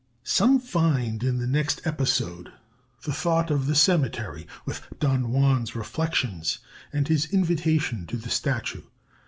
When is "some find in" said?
0.23-1.37